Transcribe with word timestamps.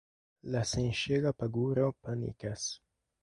La 0.53 0.61
senŝela 0.69 1.33
paguro 1.43 1.91
panikas. 2.07 2.65